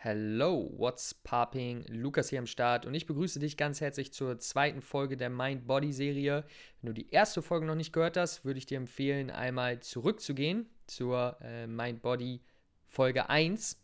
[0.00, 1.84] Hello, what's popping?
[1.88, 5.66] Lukas hier am Start und ich begrüße dich ganz herzlich zur zweiten Folge der Mind
[5.66, 6.44] Body Serie.
[6.80, 10.70] Wenn du die erste Folge noch nicht gehört hast, würde ich dir empfehlen, einmal zurückzugehen
[10.86, 12.40] zur äh, Mind Body
[12.86, 13.82] Folge 1.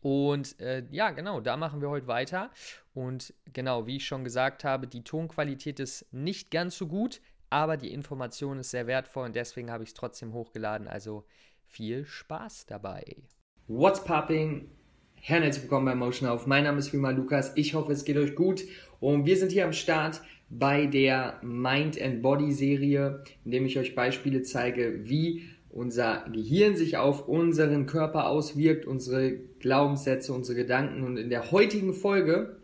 [0.00, 2.50] Und äh, ja, genau, da machen wir heute weiter.
[2.92, 7.76] Und genau, wie ich schon gesagt habe, die Tonqualität ist nicht ganz so gut, aber
[7.76, 10.88] die Information ist sehr wertvoll und deswegen habe ich es trotzdem hochgeladen.
[10.88, 11.24] Also
[11.64, 13.04] viel Spaß dabei.
[13.68, 14.68] What's popping?
[15.26, 16.46] Herzlich willkommen bei Motion Auf.
[16.46, 17.52] Mein Name ist Vima Lukas.
[17.54, 18.64] Ich hoffe, es geht euch gut.
[19.00, 23.78] Und wir sind hier am Start bei der Mind and Body Serie, in dem ich
[23.78, 31.02] euch Beispiele zeige, wie unser Gehirn sich auf unseren Körper auswirkt, unsere Glaubenssätze, unsere Gedanken.
[31.04, 32.58] Und in der heutigen Folge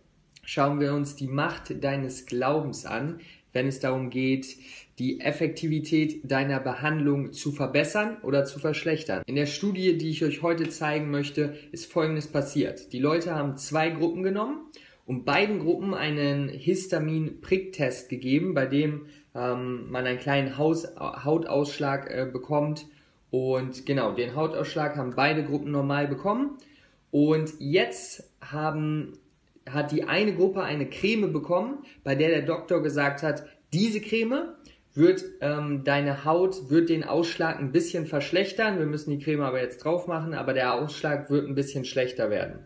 [0.45, 3.21] schauen wir uns die Macht deines Glaubens an,
[3.53, 4.57] wenn es darum geht,
[4.99, 9.23] die Effektivität deiner Behandlung zu verbessern oder zu verschlechtern.
[9.27, 12.93] In der Studie, die ich euch heute zeigen möchte, ist Folgendes passiert.
[12.93, 14.67] Die Leute haben zwei Gruppen genommen
[15.07, 22.27] und beiden Gruppen einen Histamin-Pricktest gegeben, bei dem ähm, man einen kleinen Haus Hautausschlag äh,
[22.31, 22.87] bekommt.
[23.31, 26.59] Und genau, den Hautausschlag haben beide Gruppen normal bekommen.
[27.11, 29.15] Und jetzt haben
[29.69, 34.55] hat die eine Gruppe eine Creme bekommen, bei der der Doktor gesagt hat, diese Creme
[34.95, 38.79] wird ähm, deine Haut, wird den Ausschlag ein bisschen verschlechtern.
[38.79, 42.31] Wir müssen die Creme aber jetzt drauf machen, aber der Ausschlag wird ein bisschen schlechter
[42.31, 42.59] werden.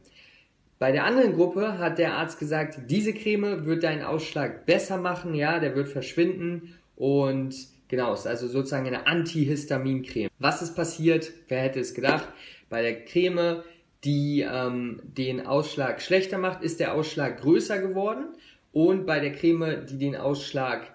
[0.79, 5.35] Bei der anderen Gruppe hat der Arzt gesagt, diese Creme wird deinen Ausschlag besser machen,
[5.35, 7.55] ja, der wird verschwinden und
[7.89, 10.31] genau, ist also sozusagen eine Antihistamin-Creme.
[10.39, 11.31] Was ist passiert?
[11.49, 12.29] Wer hätte es gedacht?
[12.69, 13.63] Bei der Creme
[14.05, 18.35] die ähm, den Ausschlag schlechter macht, ist der Ausschlag größer geworden.
[18.73, 20.95] Und bei der Creme, die den Ausschlag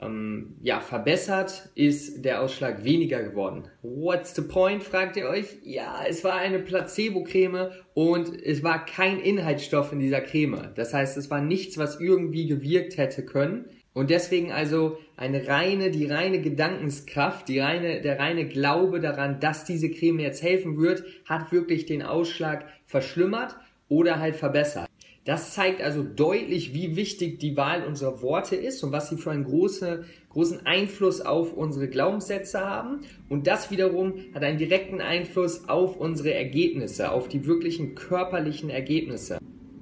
[0.00, 3.64] ähm, ja, verbessert, ist der Ausschlag weniger geworden.
[3.82, 5.58] What's the point, fragt ihr euch?
[5.62, 10.70] Ja, es war eine Placebo-Creme und es war kein Inhaltsstoff in dieser Creme.
[10.76, 13.66] Das heißt, es war nichts, was irgendwie gewirkt hätte können.
[13.92, 19.64] Und deswegen also eine reine, die reine Gedankenskraft, die reine, der reine Glaube daran, dass
[19.64, 23.56] diese Creme jetzt helfen wird, hat wirklich den Ausschlag verschlimmert
[23.88, 24.86] oder halt verbessert.
[25.24, 29.32] Das zeigt also deutlich, wie wichtig die Wahl unserer Worte ist und was sie für
[29.32, 33.00] einen große, großen Einfluss auf unsere Glaubenssätze haben.
[33.28, 39.38] Und das wiederum hat einen direkten Einfluss auf unsere Ergebnisse, auf die wirklichen körperlichen Ergebnisse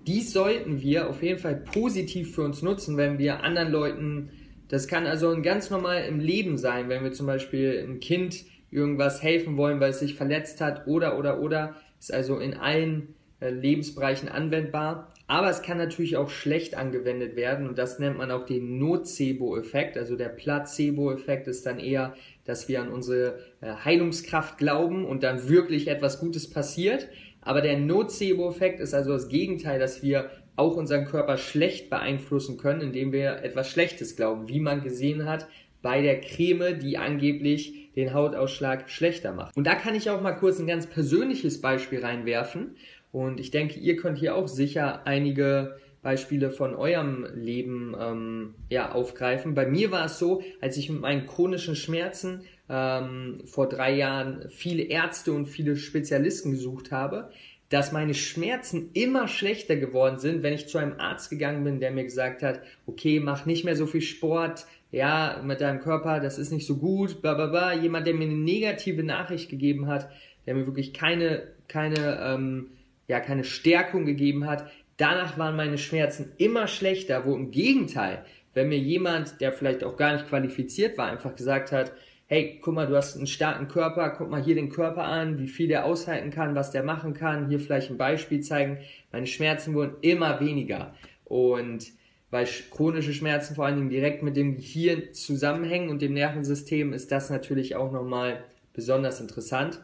[0.08, 4.30] dies sollten wir auf jeden Fall positiv für uns nutzen, wenn wir anderen Leuten,
[4.68, 9.22] das kann also ganz normal im Leben sein, wenn wir zum Beispiel ein Kind irgendwas
[9.22, 13.50] helfen wollen, weil es sich verletzt hat oder oder oder, ist also in allen äh,
[13.50, 15.12] Lebensbereichen anwendbar.
[15.26, 19.98] Aber es kann natürlich auch schlecht angewendet werden und das nennt man auch den Nocebo-Effekt.
[19.98, 22.14] Also der Placebo-Effekt ist dann eher,
[22.48, 27.08] dass wir an unsere äh, Heilungskraft glauben und dann wirklich etwas Gutes passiert.
[27.42, 32.80] Aber der Nocebo-Effekt ist also das Gegenteil, dass wir auch unseren Körper schlecht beeinflussen können,
[32.80, 35.46] indem wir etwas Schlechtes glauben, wie man gesehen hat
[35.82, 39.56] bei der Creme, die angeblich den Hautausschlag schlechter macht.
[39.56, 42.76] Und da kann ich auch mal kurz ein ganz persönliches Beispiel reinwerfen.
[43.12, 48.92] Und ich denke, ihr könnt hier auch sicher einige Beispiele von eurem Leben ähm, ja,
[48.92, 49.54] aufgreifen.
[49.54, 54.46] Bei mir war es so, als ich mit meinen chronischen Schmerzen ähm, vor drei Jahren
[54.50, 57.30] viele Ärzte und viele Spezialisten gesucht habe,
[57.68, 61.90] dass meine Schmerzen immer schlechter geworden sind, wenn ich zu einem Arzt gegangen bin, der
[61.90, 66.38] mir gesagt hat, okay, mach nicht mehr so viel Sport, ja, mit deinem Körper, das
[66.38, 67.74] ist nicht so gut, bla bla bla.
[67.74, 70.08] Jemand, der mir eine negative Nachricht gegeben hat,
[70.46, 72.70] der mir wirklich keine, keine, ähm,
[73.06, 74.70] ja, keine Stärkung gegeben hat.
[74.98, 79.96] Danach waren meine Schmerzen immer schlechter, wo im Gegenteil, wenn mir jemand, der vielleicht auch
[79.96, 81.92] gar nicht qualifiziert war, einfach gesagt hat,
[82.26, 85.46] hey, guck mal, du hast einen starken Körper, guck mal hier den Körper an, wie
[85.46, 88.78] viel der aushalten kann, was der machen kann, hier vielleicht ein Beispiel zeigen.
[89.12, 90.94] Meine Schmerzen wurden immer weniger.
[91.24, 91.86] Und
[92.30, 97.12] weil chronische Schmerzen vor allen Dingen direkt mit dem Gehirn zusammenhängen und dem Nervensystem, ist
[97.12, 98.44] das natürlich auch nochmal
[98.74, 99.80] besonders interessant.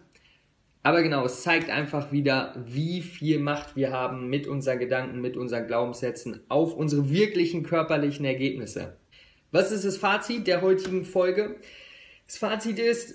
[0.85, 5.35] Aber genau, es zeigt einfach wieder, wie viel Macht wir haben mit unseren Gedanken, mit
[5.35, 8.99] unseren Glaubenssätzen auf unsere wirklichen körperlichen Ergebnisse.
[9.51, 11.57] Was ist das Fazit der heutigen Folge?
[12.27, 13.15] Das Fazit ist,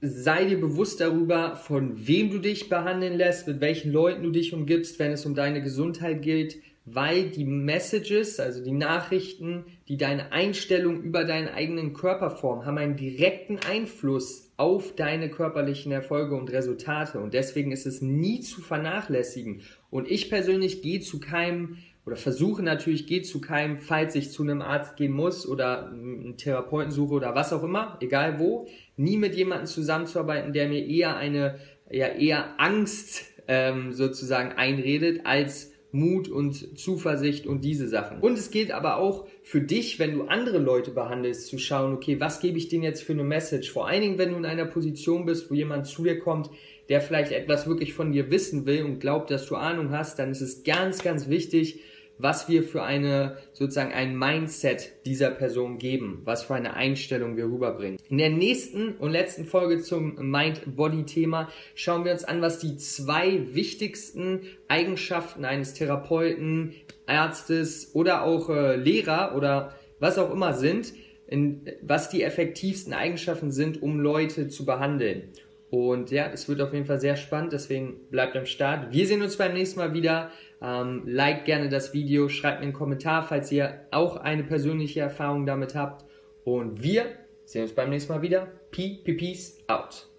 [0.00, 4.52] sei dir bewusst darüber, von wem du dich behandeln lässt, mit welchen Leuten du dich
[4.52, 10.30] umgibst, wenn es um deine Gesundheit geht, weil die Messages, also die Nachrichten, die deine
[10.30, 16.50] Einstellung über deinen eigenen Körper formen, haben einen direkten Einfluss auf deine körperlichen Erfolge und
[16.52, 17.18] Resultate.
[17.18, 19.62] Und deswegen ist es nie zu vernachlässigen.
[19.90, 24.44] Und ich persönlich gehe zu keinem oder versuche natürlich, geht zu keinem, falls ich zu
[24.44, 29.16] einem Arzt gehen muss oder einen Therapeuten suche oder was auch immer, egal wo, nie
[29.16, 31.58] mit jemandem zusammenzuarbeiten, der mir eher eine,
[31.90, 38.20] ja, eher Angst ähm, sozusagen einredet, als Mut und Zuversicht und diese Sachen.
[38.20, 42.20] Und es gilt aber auch für dich, wenn du andere Leute behandelst, zu schauen, okay,
[42.20, 43.70] was gebe ich denen jetzt für eine Message?
[43.70, 46.50] Vor allen Dingen, wenn du in einer Position bist, wo jemand zu dir kommt,
[46.88, 50.30] der vielleicht etwas wirklich von dir wissen will und glaubt, dass du Ahnung hast, dann
[50.30, 51.80] ist es ganz, ganz wichtig,
[52.18, 57.46] was wir für eine, sozusagen ein Mindset dieser Person geben, was für eine Einstellung wir
[57.46, 57.98] rüberbringen.
[58.08, 63.54] In der nächsten und letzten Folge zum Mind-Body-Thema schauen wir uns an, was die zwei
[63.54, 66.74] wichtigsten Eigenschaften eines Therapeuten,
[67.06, 70.92] Arztes oder auch äh, Lehrer oder was auch immer sind,
[71.26, 75.28] in, was die effektivsten Eigenschaften sind, um Leute zu behandeln.
[75.70, 78.92] Und ja, es wird auf jeden Fall sehr spannend, deswegen bleibt am Start.
[78.92, 80.30] Wir sehen uns beim nächsten Mal wieder.
[80.62, 85.44] Ähm, like gerne das Video, schreibt mir einen Kommentar, falls ihr auch eine persönliche Erfahrung
[85.44, 86.04] damit habt.
[86.44, 87.06] Und wir
[87.44, 88.48] sehen uns beim nächsten Mal wieder.
[88.70, 90.15] Peace out.